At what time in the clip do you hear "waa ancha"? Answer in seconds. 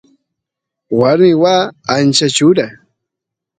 1.43-2.27